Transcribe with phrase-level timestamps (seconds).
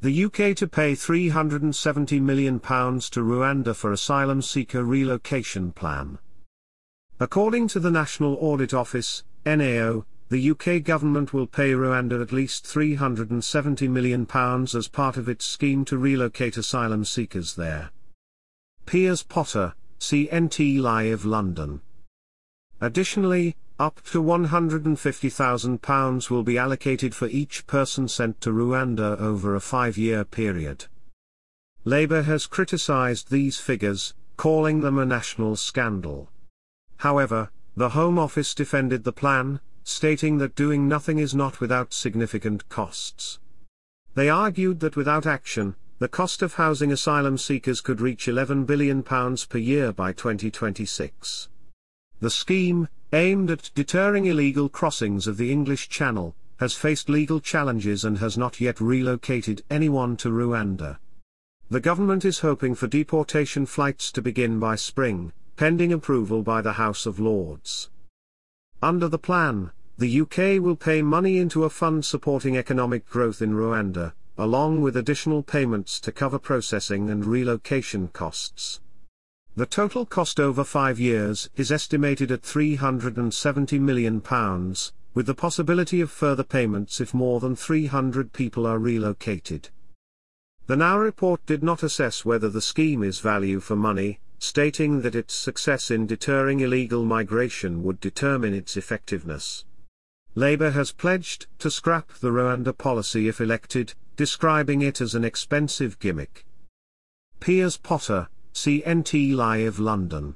[0.00, 6.18] The UK to pay £370 million to Rwanda for asylum seeker relocation plan.
[7.18, 12.64] According to the National Audit Office, NAO, the UK government will pay Rwanda at least
[12.64, 14.24] £370 million
[14.72, 17.90] as part of its scheme to relocate asylum seekers there.
[18.86, 21.80] Piers Potter, CNT Live London.
[22.80, 29.60] Additionally, up to £150,000 will be allocated for each person sent to Rwanda over a
[29.60, 30.86] five-year period.
[31.84, 36.28] Labour has criticised these figures, calling them a national scandal.
[36.96, 42.68] However, the Home Office defended the plan, stating that doing nothing is not without significant
[42.68, 43.38] costs.
[44.14, 49.04] They argued that without action, the cost of housing asylum seekers could reach £11 billion
[49.04, 51.48] per year by 2026.
[52.20, 58.04] The scheme, aimed at deterring illegal crossings of the English Channel, has faced legal challenges
[58.04, 60.98] and has not yet relocated anyone to Rwanda.
[61.70, 66.72] The government is hoping for deportation flights to begin by spring, pending approval by the
[66.72, 67.90] House of Lords.
[68.82, 73.52] Under the plan, the UK will pay money into a fund supporting economic growth in
[73.52, 78.80] Rwanda, along with additional payments to cover processing and relocation costs.
[79.58, 84.22] The total cost over five years is estimated at £370 million,
[85.14, 89.70] with the possibility of further payments if more than 300 people are relocated.
[90.66, 95.16] The NAO report did not assess whether the scheme is value for money, stating that
[95.16, 99.64] its success in deterring illegal migration would determine its effectiveness.
[100.36, 105.98] Labour has pledged to scrap the Rwanda policy if elected, describing it as an expensive
[105.98, 106.46] gimmick.
[107.40, 108.28] Piers Potter,
[108.60, 110.34] CNT Live London